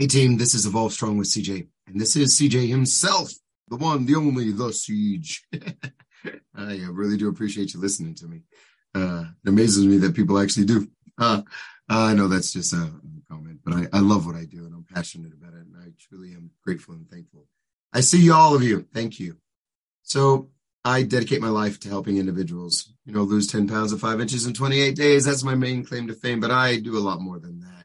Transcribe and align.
Hey 0.00 0.06
team, 0.06 0.38
this 0.38 0.54
is 0.54 0.64
Evolve 0.64 0.94
Strong 0.94 1.18
with 1.18 1.28
CJ, 1.28 1.68
and 1.86 2.00
this 2.00 2.16
is 2.16 2.34
CJ 2.34 2.68
himself, 2.68 3.34
the 3.68 3.76
one, 3.76 4.06
the 4.06 4.14
only, 4.14 4.50
the 4.50 4.72
Siege. 4.72 5.44
I 6.54 6.80
really 6.90 7.18
do 7.18 7.28
appreciate 7.28 7.74
you 7.74 7.80
listening 7.80 8.14
to 8.14 8.26
me. 8.26 8.40
Uh, 8.94 9.24
it 9.44 9.50
amazes 9.50 9.84
me 9.84 9.98
that 9.98 10.16
people 10.16 10.38
actually 10.38 10.64
do. 10.64 10.88
Uh, 11.18 11.42
I 11.86 12.14
know 12.14 12.28
that's 12.28 12.50
just 12.50 12.72
a 12.72 12.90
comment, 13.30 13.60
but 13.62 13.74
I, 13.74 13.88
I 13.92 14.00
love 14.00 14.24
what 14.24 14.36
I 14.36 14.46
do 14.46 14.64
and 14.64 14.72
I'm 14.72 14.86
passionate 14.90 15.34
about 15.34 15.52
it, 15.52 15.66
and 15.66 15.76
I 15.78 15.88
truly 15.98 16.32
am 16.32 16.50
grateful 16.64 16.94
and 16.94 17.06
thankful. 17.06 17.44
I 17.92 18.00
see 18.00 18.30
all 18.30 18.54
of 18.54 18.62
you. 18.62 18.86
Thank 18.94 19.20
you. 19.20 19.36
So 20.02 20.48
I 20.82 21.02
dedicate 21.02 21.42
my 21.42 21.50
life 21.50 21.78
to 21.80 21.90
helping 21.90 22.16
individuals, 22.16 22.90
you 23.04 23.12
know, 23.12 23.24
lose 23.24 23.48
10 23.48 23.68
pounds 23.68 23.92
of 23.92 24.00
five 24.00 24.18
inches 24.22 24.46
in 24.46 24.54
28 24.54 24.96
days. 24.96 25.26
That's 25.26 25.44
my 25.44 25.56
main 25.56 25.84
claim 25.84 26.08
to 26.08 26.14
fame, 26.14 26.40
but 26.40 26.50
I 26.50 26.78
do 26.78 26.96
a 26.96 27.04
lot 27.04 27.20
more 27.20 27.38
than 27.38 27.60
that. 27.60 27.84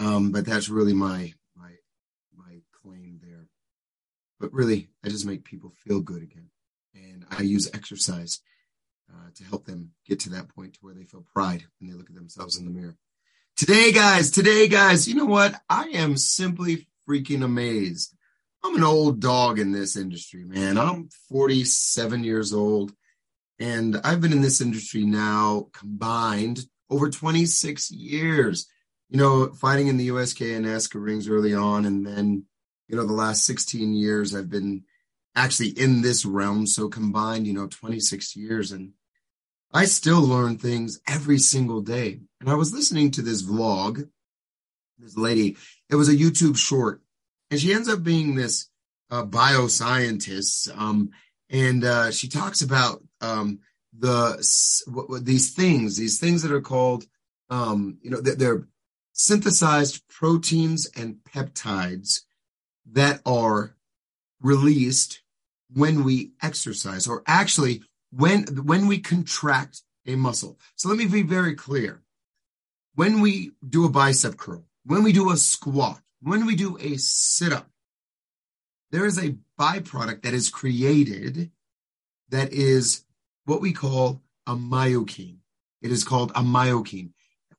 Um, 0.00 0.32
but 0.32 0.46
that's 0.46 0.70
really 0.70 0.94
my 0.94 1.34
claim 2.82 3.20
there. 3.22 3.46
But 4.38 4.52
really, 4.52 4.88
I 5.04 5.08
just 5.08 5.26
make 5.26 5.44
people 5.44 5.72
feel 5.76 6.00
good 6.00 6.22
again, 6.22 6.50
and 6.94 7.24
I 7.30 7.42
use 7.42 7.70
exercise 7.74 8.40
uh, 9.10 9.30
to 9.34 9.44
help 9.44 9.66
them 9.66 9.90
get 10.06 10.20
to 10.20 10.30
that 10.30 10.48
point 10.48 10.74
to 10.74 10.78
where 10.80 10.94
they 10.94 11.04
feel 11.04 11.24
pride 11.34 11.64
when 11.78 11.90
they 11.90 11.96
look 11.96 12.08
at 12.08 12.16
themselves 12.16 12.56
in 12.56 12.64
the 12.64 12.70
mirror. 12.70 12.96
Today, 13.56 13.92
guys, 13.92 14.30
today, 14.30 14.66
guys, 14.68 15.06
you 15.06 15.14
know 15.14 15.26
what? 15.26 15.54
I 15.68 15.88
am 15.88 16.16
simply 16.16 16.86
freaking 17.06 17.42
amazed. 17.42 18.14
I'm 18.64 18.76
an 18.76 18.84
old 18.84 19.20
dog 19.20 19.58
in 19.58 19.72
this 19.72 19.96
industry, 19.96 20.44
man. 20.44 20.78
I'm 20.78 21.08
47 21.28 22.24
years 22.24 22.54
old, 22.54 22.92
and 23.58 24.00
I've 24.04 24.22
been 24.22 24.32
in 24.32 24.42
this 24.42 24.60
industry 24.62 25.04
now 25.04 25.68
combined 25.72 26.60
over 26.88 27.10
26 27.10 27.90
years 27.90 28.66
you 29.10 29.18
know, 29.18 29.48
fighting 29.48 29.88
in 29.88 29.96
the 29.96 30.04
USK 30.04 30.42
and 30.42 30.64
NASKA 30.64 31.02
rings 31.02 31.28
early 31.28 31.52
on. 31.52 31.84
And 31.84 32.06
then, 32.06 32.44
you 32.90 32.96
know, 32.96 33.06
the 33.06 33.12
last 33.12 33.44
16 33.44 33.94
years 33.94 34.34
I've 34.34 34.50
been 34.50 34.82
actually 35.36 35.68
in 35.68 36.02
this 36.02 36.26
realm. 36.26 36.66
So 36.66 36.88
combined, 36.88 37.46
you 37.46 37.52
know, 37.52 37.68
26 37.68 38.34
years. 38.34 38.72
And 38.72 38.92
I 39.72 39.84
still 39.84 40.20
learn 40.20 40.58
things 40.58 41.00
every 41.08 41.38
single 41.38 41.82
day. 41.82 42.18
And 42.40 42.50
I 42.50 42.54
was 42.54 42.74
listening 42.74 43.12
to 43.12 43.22
this 43.22 43.44
vlog, 43.44 44.08
this 44.98 45.16
lady, 45.16 45.56
it 45.88 45.94
was 45.94 46.08
a 46.08 46.16
YouTube 46.16 46.56
short, 46.56 47.00
and 47.50 47.60
she 47.60 47.72
ends 47.72 47.88
up 47.88 48.02
being 48.02 48.34
this 48.34 48.68
uh, 49.10 49.24
bioscientist. 49.24 50.76
Um, 50.76 51.10
and 51.48 51.84
uh, 51.84 52.10
she 52.10 52.28
talks 52.28 52.60
about 52.60 53.02
um, 53.20 53.60
the 53.96 54.36
these 55.22 55.54
things, 55.54 55.96
these 55.96 56.18
things 56.18 56.42
that 56.42 56.52
are 56.52 56.60
called, 56.60 57.04
um, 57.50 57.98
you 58.02 58.10
know, 58.10 58.20
they're 58.20 58.66
synthesized 59.12 60.06
proteins 60.08 60.88
and 60.96 61.16
peptides 61.32 62.22
that 62.92 63.20
are 63.24 63.74
released 64.40 65.22
when 65.72 66.04
we 66.04 66.32
exercise 66.42 67.06
or 67.06 67.22
actually 67.26 67.82
when 68.10 68.44
when 68.64 68.86
we 68.86 68.98
contract 68.98 69.82
a 70.06 70.16
muscle. 70.16 70.58
So 70.76 70.88
let 70.88 70.98
me 70.98 71.06
be 71.06 71.22
very 71.22 71.54
clear. 71.54 72.02
When 72.94 73.20
we 73.20 73.52
do 73.66 73.84
a 73.84 73.88
bicep 73.88 74.36
curl, 74.36 74.64
when 74.84 75.02
we 75.04 75.12
do 75.12 75.30
a 75.30 75.36
squat, 75.36 76.00
when 76.20 76.46
we 76.46 76.56
do 76.56 76.76
a 76.78 76.96
sit 76.96 77.52
up, 77.52 77.68
there 78.90 79.06
is 79.06 79.18
a 79.18 79.36
byproduct 79.58 80.22
that 80.22 80.34
is 80.34 80.48
created 80.48 81.50
that 82.30 82.52
is 82.52 83.04
what 83.44 83.60
we 83.60 83.72
call 83.72 84.22
a 84.46 84.54
myokine. 84.54 85.38
It 85.82 85.92
is 85.92 86.04
called 86.04 86.30
a 86.32 86.40
myokine. 86.40 87.10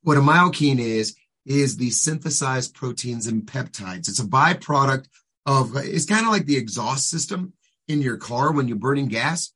What 0.03 0.17
a 0.17 0.21
myokine 0.21 0.79
is, 0.79 1.15
is 1.45 1.77
the 1.77 1.89
synthesized 1.89 2.73
proteins 2.73 3.27
and 3.27 3.43
peptides. 3.43 4.07
It's 4.09 4.19
a 4.19 4.25
byproduct 4.25 5.07
of, 5.45 5.75
it's 5.75 6.05
kind 6.05 6.25
of 6.25 6.31
like 6.31 6.45
the 6.45 6.57
exhaust 6.57 7.09
system 7.09 7.53
in 7.87 8.01
your 8.01 8.17
car 8.17 8.51
when 8.51 8.67
you're 8.67 8.77
burning 8.77 9.07
gas. 9.07 9.53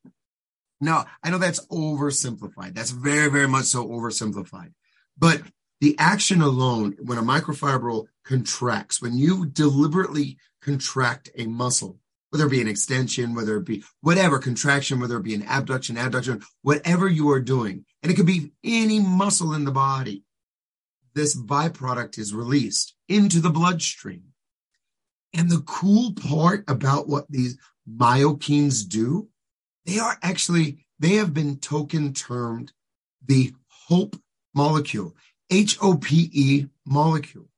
Now, 0.81 1.05
I 1.23 1.29
know 1.29 1.37
that's 1.37 1.65
oversimplified. 1.67 2.73
That's 2.73 2.91
very, 2.91 3.29
very 3.29 3.47
much 3.47 3.65
so 3.65 3.87
oversimplified. 3.87 4.73
But 5.17 5.41
the 5.79 5.95
action 5.99 6.41
alone, 6.41 6.95
when 6.99 7.17
a 7.17 7.23
microfibril 7.23 8.07
contracts, 8.23 9.01
when 9.01 9.17
you 9.17 9.45
deliberately 9.45 10.37
contract 10.61 11.29
a 11.37 11.45
muscle, 11.45 11.99
whether 12.29 12.47
it 12.47 12.51
be 12.51 12.61
an 12.61 12.67
extension, 12.67 13.33
whether 13.33 13.55
it 13.57 13.65
be 13.65 13.83
whatever 14.01 14.39
contraction, 14.39 14.99
whether 14.99 15.17
it 15.17 15.23
be 15.23 15.35
an 15.35 15.45
abduction, 15.47 15.95
adduction, 15.95 16.43
whatever 16.63 17.07
you 17.07 17.29
are 17.29 17.39
doing, 17.39 17.85
and 18.03 18.11
it 18.11 18.15
could 18.15 18.25
be 18.25 18.51
any 18.63 18.99
muscle 18.99 19.53
in 19.53 19.63
the 19.63 19.71
body, 19.71 20.24
this 21.15 21.35
byproduct 21.35 22.17
is 22.17 22.33
released 22.33 22.93
into 23.09 23.39
the 23.39 23.49
bloodstream. 23.49 24.23
And 25.33 25.49
the 25.49 25.63
cool 25.65 26.13
part 26.13 26.63
about 26.67 27.07
what 27.07 27.25
these 27.29 27.57
myokines 27.89 28.87
do, 28.87 29.29
they 29.85 29.99
are 29.99 30.17
actually, 30.21 30.85
they 30.99 31.15
have 31.15 31.33
been 31.33 31.57
token 31.57 32.13
termed 32.13 32.71
the 33.25 33.53
hope 33.87 34.15
molecule, 34.53 35.15
H 35.49 35.77
O 35.81 35.97
P 35.97 36.29
E 36.33 36.67
molecule. 36.85 37.49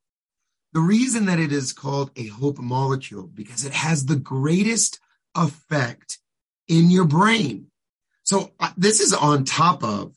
The 0.74 0.82
reason 0.82 1.26
that 1.26 1.40
it 1.40 1.52
is 1.52 1.72
called 1.74 2.12
a 2.16 2.28
hope 2.28 2.58
molecule 2.58 3.28
because 3.28 3.64
it 3.64 3.74
has 3.74 4.06
the 4.06 4.16
greatest 4.16 5.00
effect 5.36 6.20
in 6.68 6.90
your 6.92 7.06
brain. 7.06 7.68
So 8.24 8.52
uh, 8.60 8.72
this 8.76 9.00
is 9.00 9.14
on 9.14 9.46
top 9.46 9.84
of 9.84 10.17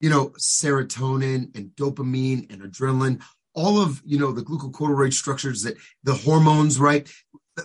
you 0.00 0.10
know, 0.10 0.28
serotonin 0.38 1.54
and 1.56 1.70
dopamine 1.76 2.52
and 2.52 2.62
adrenaline, 2.62 3.22
all 3.54 3.80
of, 3.80 4.00
you 4.04 4.18
know, 4.18 4.32
the 4.32 4.42
glucocorticoid 4.42 5.12
structures 5.12 5.62
that 5.62 5.76
the 6.04 6.14
hormones, 6.14 6.78
right? 6.78 7.10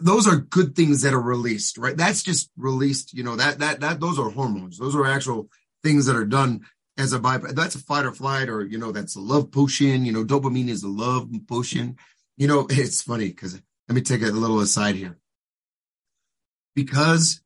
Those 0.02 0.26
are 0.26 0.38
good 0.38 0.76
things 0.76 1.04
that 1.04 1.14
are 1.14 1.22
released, 1.22 1.78
right? 1.78 1.96
That's 1.96 2.24
just 2.24 2.50
released, 2.58 3.14
you 3.14 3.24
know, 3.24 3.36
that, 3.36 3.60
that, 3.60 3.82
that, 3.82 4.00
those 4.00 4.18
are 4.18 4.30
hormones. 4.30 4.80
Those 4.80 4.96
are 4.96 5.06
actual 5.06 5.50
things 5.84 6.08
that 6.08 6.16
are 6.16 6.26
done 6.26 6.62
as 6.98 7.14
a 7.14 7.20
byproduct. 7.20 7.56
That's 7.56 7.76
a 7.76 7.80
fight 7.80 8.06
or 8.06 8.12
flight, 8.12 8.50
or, 8.50 8.66
you 8.66 8.80
know, 8.80 8.92
that's 8.92 9.16
a 9.16 9.20
love 9.20 9.52
potion. 9.52 10.06
You 10.06 10.12
know, 10.12 10.26
dopamine 10.26 10.70
is 10.70 10.84
a 10.84 10.90
love 10.90 11.30
potion. 11.48 11.98
You 12.38 12.48
know, 12.48 12.66
it's 12.70 13.04
funny 13.04 13.28
because 13.28 13.62
let 13.88 13.96
me 13.96 14.02
take 14.02 14.24
a 14.24 14.28
little 14.28 14.62
aside 14.62 14.96
here. 14.96 15.18
Because 16.76 17.42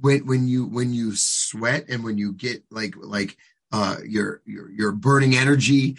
when, 0.00 0.26
when 0.26 0.48
you, 0.48 0.64
when 0.64 0.94
you 0.94 1.14
sweat 1.14 1.90
and 1.90 2.04
when 2.04 2.16
you 2.16 2.32
get 2.32 2.62
like, 2.70 2.94
like, 2.96 3.36
uh, 3.72 3.96
you're, 4.06 4.42
you're, 4.44 4.70
you're 4.70 4.92
burning 4.92 5.34
energy. 5.34 5.96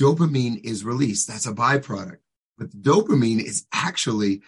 Dopamine 0.00 0.64
is 0.64 0.84
released. 0.84 1.28
That's 1.28 1.46
a 1.46 1.52
byproduct. 1.52 2.18
But 2.56 2.70
dopamine 2.70 3.42
is 3.42 3.66
actually 3.72 4.42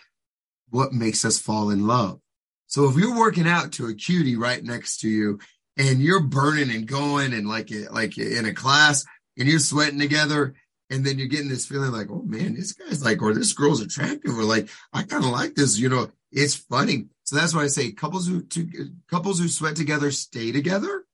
what 0.70 0.92
makes 0.92 1.24
us 1.24 1.38
fall 1.38 1.70
in 1.70 1.86
love. 1.86 2.20
So 2.66 2.88
if 2.88 2.96
you're 2.96 3.18
working 3.18 3.48
out 3.48 3.72
to 3.72 3.86
a 3.86 3.94
cutie 3.94 4.36
right 4.36 4.62
next 4.62 5.00
to 5.00 5.08
you 5.08 5.40
and 5.76 6.00
you're 6.00 6.22
burning 6.22 6.70
and 6.70 6.86
going 6.86 7.32
and 7.32 7.48
like, 7.48 7.72
it 7.72 7.92
like 7.92 8.16
in 8.16 8.46
a 8.46 8.54
class 8.54 9.04
and 9.36 9.48
you're 9.48 9.58
sweating 9.58 9.98
together 9.98 10.54
and 10.88 11.04
then 11.04 11.18
you're 11.18 11.28
getting 11.28 11.48
this 11.48 11.66
feeling 11.66 11.90
like, 11.90 12.08
oh 12.10 12.22
man, 12.22 12.54
this 12.54 12.72
guy's 12.72 13.04
like, 13.04 13.22
or 13.22 13.34
this 13.34 13.52
girl's 13.52 13.80
attractive, 13.80 14.36
or 14.36 14.44
like, 14.44 14.68
I 14.92 15.02
kind 15.02 15.24
of 15.24 15.30
like 15.30 15.54
this, 15.54 15.78
you 15.78 15.88
know, 15.88 16.10
it's 16.30 16.54
funny. 16.54 17.06
So 17.24 17.36
that's 17.36 17.54
why 17.54 17.62
I 17.62 17.68
say 17.68 17.92
couples 17.92 18.26
who, 18.28 18.42
two, 18.42 18.68
couples 19.08 19.40
who 19.40 19.48
sweat 19.48 19.76
together 19.76 20.10
stay 20.10 20.52
together 20.52 21.04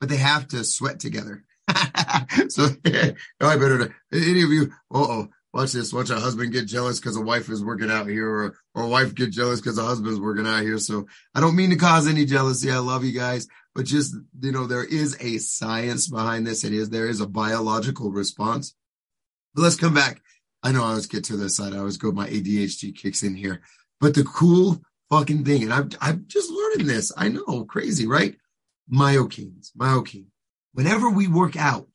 but 0.00 0.08
they 0.08 0.16
have 0.16 0.48
to 0.48 0.64
sweat 0.64 1.00
together. 1.00 1.44
so 2.48 2.68
oh, 2.86 3.48
I 3.48 3.56
better 3.56 3.94
any 4.12 4.42
of 4.42 4.50
you, 4.50 4.72
oh, 4.90 5.28
watch 5.52 5.72
this, 5.72 5.92
watch 5.92 6.10
a 6.10 6.20
husband 6.20 6.52
get 6.52 6.66
jealous 6.66 7.00
because 7.00 7.16
a 7.16 7.20
wife 7.20 7.48
is 7.48 7.64
working 7.64 7.90
out 7.90 8.06
here 8.06 8.28
or, 8.28 8.56
or 8.74 8.82
a 8.84 8.88
wife 8.88 9.14
get 9.14 9.30
jealous 9.30 9.60
because 9.60 9.78
a 9.78 9.84
husband's 9.84 10.20
working 10.20 10.46
out 10.46 10.62
here. 10.62 10.78
So 10.78 11.06
I 11.34 11.40
don't 11.40 11.56
mean 11.56 11.70
to 11.70 11.76
cause 11.76 12.06
any 12.06 12.24
jealousy. 12.26 12.70
I 12.70 12.78
love 12.78 13.04
you 13.04 13.12
guys, 13.12 13.48
but 13.74 13.86
just, 13.86 14.14
you 14.40 14.52
know, 14.52 14.66
there 14.66 14.84
is 14.84 15.16
a 15.20 15.38
science 15.38 16.08
behind 16.08 16.46
this. 16.46 16.62
It 16.62 16.72
is, 16.72 16.90
there 16.90 17.08
is 17.08 17.20
a 17.20 17.26
biological 17.26 18.10
response. 18.12 18.74
But 19.54 19.62
let's 19.62 19.76
come 19.76 19.94
back. 19.94 20.20
I 20.62 20.72
know 20.72 20.84
I 20.84 20.88
always 20.88 21.06
get 21.06 21.24
to 21.24 21.36
this 21.36 21.56
side. 21.56 21.72
I 21.72 21.78
always 21.78 21.96
go, 21.96 22.12
my 22.12 22.28
ADHD 22.28 22.94
kicks 22.94 23.22
in 23.22 23.34
here, 23.34 23.62
but 24.00 24.14
the 24.14 24.24
cool 24.24 24.80
fucking 25.10 25.44
thing, 25.44 25.62
and 25.62 25.72
I'm, 25.72 25.90
I'm 26.00 26.24
just 26.26 26.50
learning 26.50 26.86
this. 26.86 27.12
I 27.16 27.28
know 27.28 27.64
crazy, 27.64 28.06
right? 28.06 28.36
Myokines, 28.92 29.70
myokine. 29.76 30.26
Whenever 30.72 31.10
we 31.10 31.26
work 31.26 31.56
out, 31.56 31.88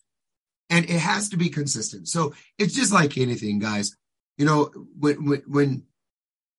and 0.71 0.85
it 0.85 0.99
has 0.99 1.29
to 1.29 1.37
be 1.37 1.49
consistent. 1.49 2.07
So 2.07 2.33
it's 2.57 2.73
just 2.73 2.93
like 2.93 3.17
anything, 3.17 3.59
guys. 3.59 3.95
You 4.37 4.45
know, 4.45 4.71
when, 4.97 5.25
when, 5.25 5.43
when 5.45 5.83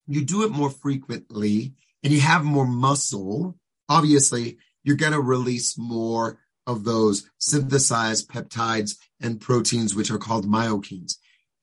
you 0.06 0.22
do 0.22 0.44
it 0.44 0.52
more 0.52 0.70
frequently 0.70 1.72
and 2.04 2.12
you 2.12 2.20
have 2.20 2.44
more 2.44 2.66
muscle, 2.66 3.56
obviously 3.88 4.58
you're 4.84 4.96
going 4.96 5.12
to 5.12 5.20
release 5.20 5.78
more 5.78 6.38
of 6.66 6.84
those 6.84 7.28
synthesized 7.38 8.28
peptides 8.28 8.96
and 9.20 9.40
proteins, 9.40 9.94
which 9.94 10.10
are 10.10 10.18
called 10.18 10.46
myokines. 10.46 11.14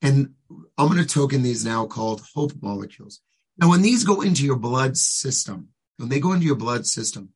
And 0.02 0.34
I'm 0.76 0.88
going 0.88 0.98
to 0.98 1.06
token 1.06 1.42
these 1.42 1.64
now 1.64 1.86
called 1.86 2.22
hope 2.34 2.52
molecules. 2.60 3.20
Now, 3.58 3.68
when 3.68 3.82
these 3.82 4.04
go 4.04 4.22
into 4.22 4.44
your 4.44 4.56
blood 4.56 4.96
system, 4.96 5.68
when 5.98 6.08
they 6.08 6.18
go 6.18 6.32
into 6.32 6.46
your 6.46 6.56
blood 6.56 6.86
system, 6.86 7.30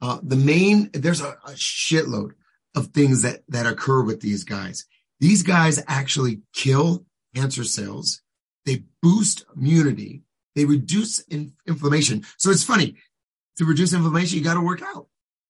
uh, 0.00 0.18
the 0.22 0.36
main, 0.36 0.90
there's 0.92 1.20
a, 1.20 1.36
a 1.46 1.52
shitload 1.52 2.32
of 2.74 2.88
things 2.88 3.22
that, 3.22 3.42
that 3.48 3.66
occur 3.66 4.02
with 4.02 4.20
these 4.20 4.44
guys. 4.44 4.86
These 5.20 5.42
guys 5.42 5.82
actually 5.86 6.42
kill 6.52 7.06
cancer 7.34 7.64
cells. 7.64 8.22
they 8.66 8.84
boost 9.02 9.44
immunity, 9.56 10.22
they 10.54 10.64
reduce 10.64 11.20
in- 11.20 11.54
inflammation. 11.66 12.24
So 12.38 12.50
it's 12.50 12.64
funny 12.64 12.96
to 13.56 13.64
reduce 13.64 13.92
inflammation, 13.92 14.38
you 14.38 14.44
got 14.44 14.54
to 14.54 14.60
work 14.60 14.82
out. 14.82 15.08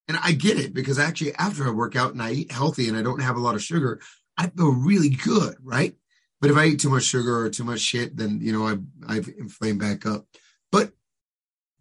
And 0.08 0.18
I 0.22 0.32
get 0.32 0.58
it 0.58 0.74
because 0.74 0.98
actually 0.98 1.34
after 1.34 1.66
I 1.66 1.70
work 1.70 1.96
out 1.96 2.12
and 2.12 2.22
I 2.22 2.32
eat 2.32 2.52
healthy 2.52 2.88
and 2.88 2.96
I 2.96 3.02
don't 3.02 3.22
have 3.22 3.36
a 3.36 3.40
lot 3.40 3.54
of 3.54 3.62
sugar, 3.62 4.00
I 4.36 4.48
feel 4.48 4.72
really 4.72 5.10
good, 5.10 5.56
right? 5.62 5.94
But 6.40 6.50
if 6.50 6.56
I 6.56 6.66
eat 6.66 6.80
too 6.80 6.90
much 6.90 7.04
sugar 7.04 7.38
or 7.38 7.48
too 7.48 7.64
much 7.64 7.80
shit, 7.80 8.16
then 8.16 8.40
you 8.42 8.52
know 8.52 8.66
I 8.66 8.76
I've 9.08 9.28
inflamed 9.38 9.80
back 9.80 10.04
up. 10.04 10.26
But 10.70 10.92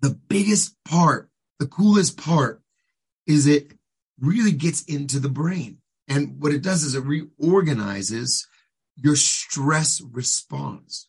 the 0.02 0.12
biggest 0.30 0.78
part, 0.86 1.30
the 1.60 1.68
coolest 1.68 2.18
part, 2.18 2.62
is 3.28 3.48
it 3.48 3.74
really 4.20 4.52
gets 4.52 4.84
into 4.84 5.20
the 5.20 5.30
brain. 5.30 5.78
And 6.08 6.42
what 6.42 6.54
it 6.54 6.62
does 6.62 6.84
is 6.84 6.96
it 6.96 7.04
reorganizes 7.04 8.48
your 8.96 9.16
stress 9.16 10.02
response. 10.02 11.08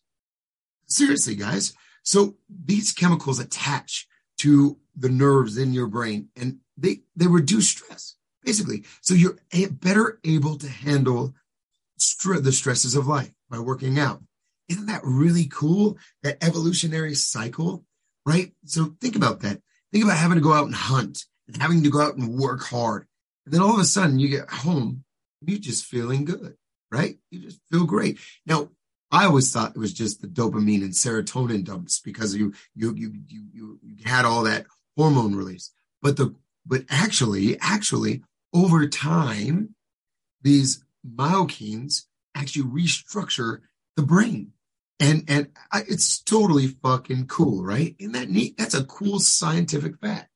Seriously, 0.87 1.35
guys. 1.35 1.75
So 2.03 2.37
these 2.49 2.93
chemicals 2.93 3.41
attach 3.41 4.07
to 4.39 4.79
the 4.97 5.09
nerves 5.09 5.59
in 5.59 5.73
your 5.73 5.87
brain 5.87 6.29
and 6.37 6.59
they, 6.77 7.01
they 7.17 7.27
reduce 7.27 7.69
stress 7.69 8.17
basically. 8.45 8.85
So 9.01 9.15
you're 9.15 9.39
better 9.71 10.21
able 10.25 10.57
to 10.59 10.69
handle 10.69 11.35
the 12.25 12.53
stresses 12.53 12.95
of 12.95 13.07
life 13.07 13.33
by 13.49 13.59
working 13.59 13.99
out. 13.99 14.23
Isn't 14.69 14.87
that 14.87 15.01
really 15.05 15.47
cool? 15.47 15.99
That 16.23 16.43
evolutionary 16.43 17.15
cycle, 17.15 17.85
right? 18.27 18.53
So 18.67 18.97
think 19.01 19.17
about 19.17 19.41
that. 19.41 19.61
Think 19.95 20.05
about 20.05 20.19
having 20.19 20.37
to 20.37 20.43
go 20.43 20.53
out 20.53 20.67
and 20.67 20.75
hunt 20.75 21.25
and 21.47 21.57
having 21.57 21.83
to 21.85 21.91
go 21.91 22.03
out 22.03 22.17
and 22.17 22.39
work 22.39 22.65
hard. 22.65 23.07
And 23.47 23.55
then 23.55 23.63
all 23.63 23.73
of 23.73 23.81
a 23.81 23.85
sudden 23.85 24.19
you 24.19 24.29
get 24.29 24.51
home 24.51 25.05
you're 25.49 25.59
just 25.59 25.85
feeling 25.85 26.25
good, 26.25 26.57
right? 26.91 27.17
You 27.31 27.41
just 27.41 27.61
feel 27.71 27.85
great. 27.85 28.19
Now, 28.47 28.71
I 29.11 29.27
always 29.27 29.53
thought 29.53 29.77
it 29.77 29.79
was 29.79 29.93
just 29.93 30.21
the 30.21 30.27
dopamine 30.27 30.83
and 30.83 30.93
serotonin 30.93 31.65
dumps 31.65 32.01
because 32.01 32.35
you 32.35 32.53
you 32.75 32.95
you 32.95 33.13
you 33.29 33.45
you, 33.53 33.79
you 33.83 33.97
had 34.05 34.25
all 34.25 34.43
that 34.45 34.67
hormone 34.97 35.37
release. 35.37 35.71
But 36.03 36.17
the 36.17 36.35
but 36.67 36.85
actually, 36.89 37.59
actually, 37.61 38.23
over 38.53 38.89
time, 38.89 39.75
these 40.43 40.83
myokines 41.09 42.05
actually 42.35 42.65
restructure 42.65 43.61
the 43.97 44.03
brain. 44.03 44.53
And 45.01 45.25
and 45.29 45.49
I, 45.73 45.83
it's 45.89 46.21
totally 46.21 46.69
fucking 46.69 47.27
cool, 47.27 47.65
right? 47.65 47.97
Isn't 47.99 48.13
that 48.13 48.31
neat? 48.31 48.57
That's 48.57 48.75
a 48.75 48.85
cool 48.85 49.19
scientific 49.19 49.99
fact. 50.01 50.29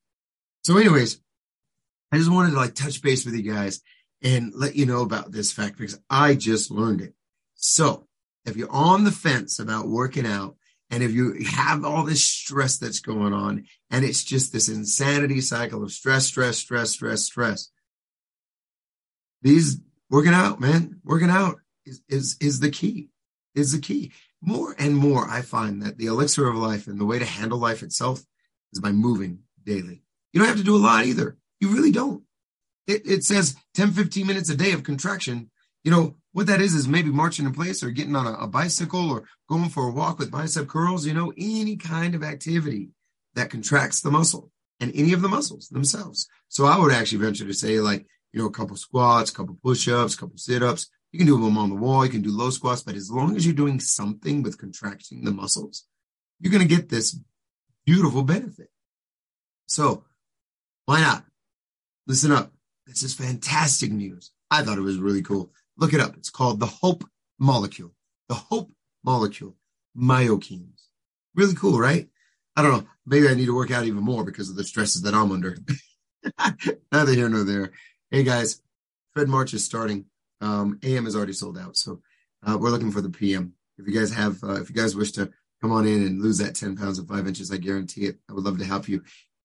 So, 0.64 0.76
anyways, 0.76 1.20
I 2.12 2.18
just 2.18 2.30
wanted 2.30 2.50
to 2.50 2.56
like 2.56 2.74
touch 2.74 3.00
base 3.00 3.24
with 3.24 3.34
you 3.34 3.52
guys 3.52 3.80
and 4.22 4.52
let 4.54 4.74
you 4.74 4.84
know 4.84 5.02
about 5.02 5.30
this 5.30 5.52
fact 5.52 5.78
because 5.78 6.00
I 6.10 6.34
just 6.34 6.70
learned 6.70 7.00
it. 7.00 7.14
So, 7.54 8.08
if 8.44 8.56
you're 8.56 8.70
on 8.70 9.04
the 9.04 9.12
fence 9.12 9.58
about 9.58 9.88
working 9.88 10.26
out, 10.26 10.56
and 10.90 11.02
if 11.02 11.12
you 11.12 11.34
have 11.46 11.84
all 11.84 12.04
this 12.04 12.24
stress 12.24 12.78
that's 12.78 13.00
going 13.00 13.32
on, 13.32 13.66
and 13.90 14.04
it's 14.04 14.24
just 14.24 14.52
this 14.52 14.68
insanity 14.68 15.40
cycle 15.40 15.82
of 15.82 15.92
stress, 15.92 16.26
stress, 16.26 16.58
stress, 16.58 16.90
stress, 16.90 17.24
stress, 17.24 17.70
these 19.42 19.80
working 20.10 20.32
out, 20.32 20.60
man, 20.60 21.00
working 21.04 21.30
out 21.30 21.56
is, 21.84 22.00
is, 22.08 22.36
is 22.40 22.60
the 22.60 22.70
key, 22.70 23.08
is 23.54 23.72
the 23.72 23.78
key. 23.78 24.12
More 24.40 24.74
and 24.78 24.96
more, 24.96 25.28
I 25.28 25.42
find 25.42 25.82
that 25.82 25.98
the 25.98 26.06
elixir 26.06 26.48
of 26.48 26.56
life 26.56 26.86
and 26.86 27.00
the 27.00 27.04
way 27.04 27.18
to 27.18 27.24
handle 27.24 27.58
life 27.58 27.82
itself 27.82 28.22
is 28.72 28.80
by 28.80 28.92
moving 28.92 29.40
daily. 29.64 30.02
You 30.32 30.40
don't 30.40 30.48
have 30.48 30.58
to 30.58 30.64
do 30.64 30.76
a 30.76 30.78
lot 30.78 31.04
either. 31.04 31.36
You 31.60 31.70
really 31.70 31.90
don't. 31.90 32.22
It, 32.86 33.02
it 33.04 33.24
says 33.24 33.56
10, 33.74 33.92
15 33.92 34.26
minutes 34.26 34.48
a 34.48 34.56
day 34.56 34.72
of 34.72 34.84
contraction. 34.84 35.50
You 35.82 35.90
know, 35.90 36.16
what 36.32 36.46
that 36.46 36.60
is, 36.60 36.74
is 36.74 36.86
maybe 36.86 37.10
marching 37.10 37.46
in 37.46 37.52
place 37.52 37.82
or 37.82 37.90
getting 37.90 38.14
on 38.14 38.26
a, 38.26 38.32
a 38.34 38.46
bicycle 38.46 39.10
or 39.10 39.24
going 39.48 39.70
for 39.70 39.88
a 39.88 39.92
walk 39.92 40.18
with 40.18 40.30
bicep 40.30 40.68
curls, 40.68 41.06
you 41.06 41.14
know, 41.14 41.32
any 41.36 41.76
kind 41.76 42.14
of 42.14 42.22
activity 42.22 42.90
that 43.34 43.50
contracts 43.50 44.00
the 44.00 44.10
muscle 44.10 44.50
and 44.80 44.92
any 44.94 45.12
of 45.12 45.22
the 45.22 45.28
muscles 45.28 45.68
themselves. 45.68 46.28
So 46.48 46.64
I 46.64 46.78
would 46.78 46.92
actually 46.92 47.18
venture 47.18 47.46
to 47.46 47.54
say 47.54 47.80
like, 47.80 48.06
you 48.32 48.40
know, 48.40 48.46
a 48.46 48.52
couple 48.52 48.76
squats, 48.76 49.30
a 49.30 49.34
couple 49.34 49.58
push-ups, 49.62 50.14
a 50.14 50.18
couple 50.18 50.36
sit-ups. 50.36 50.88
You 51.12 51.18
can 51.18 51.26
do 51.26 51.42
them 51.42 51.56
on 51.56 51.70
the 51.70 51.76
wall. 51.76 52.04
You 52.04 52.10
can 52.10 52.22
do 52.22 52.36
low 52.36 52.50
squats, 52.50 52.82
but 52.82 52.94
as 52.94 53.10
long 53.10 53.36
as 53.36 53.46
you're 53.46 53.54
doing 53.54 53.80
something 53.80 54.42
with 54.42 54.58
contracting 54.58 55.24
the 55.24 55.30
muscles, 55.30 55.84
you're 56.40 56.52
going 56.52 56.66
to 56.66 56.74
get 56.74 56.88
this 56.88 57.18
beautiful 57.86 58.22
benefit. 58.22 58.68
So 59.66 60.04
why 60.84 61.00
not? 61.00 61.24
Listen 62.06 62.32
up. 62.32 62.52
This 62.86 63.02
is 63.02 63.14
fantastic 63.14 63.90
news. 63.90 64.32
I 64.50 64.62
thought 64.62 64.78
it 64.78 64.82
was 64.82 64.98
really 64.98 65.22
cool. 65.22 65.52
Look 65.76 65.92
it 65.92 66.00
up. 66.00 66.16
It's 66.16 66.30
called 66.30 66.60
the 66.60 66.66
Hope 66.66 67.04
Molecule. 67.38 67.92
The 68.28 68.34
Hope 68.34 68.72
Molecule. 69.04 69.56
Myokines. 69.96 70.86
Really 71.34 71.54
cool, 71.54 71.78
right? 71.78 72.08
I 72.56 72.62
don't 72.62 72.72
know. 72.72 72.88
Maybe 73.06 73.28
I 73.28 73.34
need 73.34 73.46
to 73.46 73.54
work 73.54 73.70
out 73.70 73.84
even 73.84 74.02
more 74.02 74.24
because 74.24 74.50
of 74.50 74.56
the 74.56 74.64
stresses 74.64 75.02
that 75.02 75.14
I'm 75.14 75.30
under. 75.30 75.58
Neither 76.92 77.12
here 77.12 77.28
nor 77.28 77.44
there. 77.44 77.72
Hey 78.10 78.22
guys, 78.22 78.60
Fred 79.14 79.28
March 79.28 79.54
is 79.54 79.64
starting. 79.64 80.06
Um, 80.40 80.78
AM 80.82 81.06
is 81.06 81.16
already 81.16 81.32
sold 81.32 81.58
out, 81.58 81.76
so 81.76 82.00
uh, 82.46 82.56
we're 82.58 82.70
looking 82.70 82.92
for 82.92 83.00
the 83.00 83.10
PM. 83.10 83.54
If 83.78 83.86
you 83.86 83.94
guys 83.94 84.12
have, 84.12 84.42
uh, 84.42 84.60
if 84.60 84.70
you 84.70 84.76
guys 84.76 84.96
wish 84.96 85.12
to 85.12 85.30
come 85.60 85.72
on 85.72 85.86
in 85.86 86.06
and 86.06 86.22
lose 86.22 86.38
that 86.38 86.54
10 86.54 86.76
pounds 86.76 86.98
of 86.98 87.08
five 87.08 87.26
inches, 87.26 87.52
I 87.52 87.56
guarantee 87.56 88.06
it. 88.06 88.18
I 88.28 88.32
would 88.32 88.44
love 88.44 88.58
to 88.58 88.64
help 88.64 88.88
you, 88.88 89.02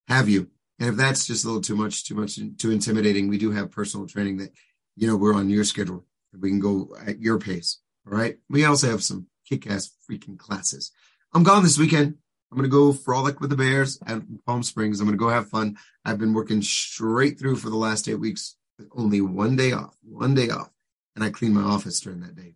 have 0.07 0.29
you. 0.29 0.47
And 0.79 0.89
if 0.89 0.95
that's 0.95 1.25
just 1.25 1.43
a 1.43 1.47
little 1.47 1.61
too 1.61 1.75
much, 1.75 2.05
too 2.05 2.15
much, 2.15 2.39
too 2.57 2.71
intimidating, 2.71 3.27
we 3.27 3.37
do 3.37 3.51
have 3.51 3.71
personal 3.71 4.07
training 4.07 4.37
that, 4.37 4.51
you 4.95 5.07
know, 5.07 5.15
we're 5.15 5.35
on 5.35 5.49
your 5.49 5.63
schedule. 5.63 6.05
We 6.37 6.49
can 6.49 6.59
go 6.59 6.95
at 7.05 7.19
your 7.19 7.39
pace. 7.39 7.79
All 8.05 8.17
right. 8.17 8.37
We 8.49 8.65
also 8.65 8.89
have 8.89 9.03
some 9.03 9.27
kick 9.47 9.69
ass 9.69 9.91
freaking 10.09 10.37
classes. 10.37 10.91
I'm 11.33 11.43
gone 11.43 11.63
this 11.63 11.77
weekend. 11.77 12.15
I'm 12.51 12.57
going 12.57 12.69
to 12.69 12.75
go 12.75 12.93
frolic 12.93 13.39
with 13.39 13.49
the 13.49 13.55
Bears 13.55 13.99
at 14.05 14.21
Palm 14.45 14.61
Springs. 14.61 14.99
I'm 14.99 15.07
going 15.07 15.17
to 15.17 15.23
go 15.23 15.29
have 15.29 15.49
fun. 15.49 15.77
I've 16.05 16.19
been 16.19 16.33
working 16.33 16.61
straight 16.61 17.39
through 17.39 17.55
for 17.55 17.69
the 17.69 17.77
last 17.77 18.07
eight 18.07 18.15
weeks 18.15 18.55
only 18.95 19.21
one 19.21 19.55
day 19.55 19.71
off, 19.71 19.95
one 20.03 20.35
day 20.35 20.49
off. 20.49 20.69
And 21.15 21.23
I 21.23 21.29
clean 21.29 21.53
my 21.53 21.61
office 21.61 21.99
during 21.99 22.21
that 22.21 22.35
day 22.35 22.55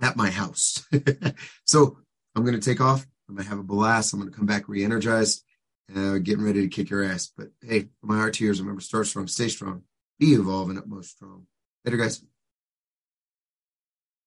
at 0.00 0.16
my 0.16 0.30
house. 0.30 0.84
so 1.64 1.98
I'm 2.34 2.44
going 2.44 2.58
to 2.58 2.64
take 2.64 2.80
off. 2.80 3.06
I'm 3.28 3.36
going 3.36 3.44
to 3.44 3.50
have 3.50 3.60
a 3.60 3.64
blast. 3.64 4.12
I'm 4.12 4.20
going 4.20 4.30
to 4.30 4.36
come 4.36 4.46
back 4.46 4.68
re-energized, 4.68 5.44
uh, 5.94 6.18
getting 6.18 6.44
ready 6.44 6.62
to 6.62 6.68
kick 6.68 6.90
your 6.90 7.04
ass. 7.04 7.30
But 7.36 7.48
hey, 7.60 7.88
for 8.00 8.06
my 8.06 8.16
heart 8.16 8.34
tears, 8.34 8.60
remember, 8.60 8.80
start 8.80 9.06
strong, 9.06 9.28
stay 9.28 9.48
strong, 9.48 9.82
be 10.18 10.34
evolving 10.34 10.78
utmost 10.78 11.12
strong. 11.12 11.46
Later, 11.84 11.96
guys. 11.96 12.24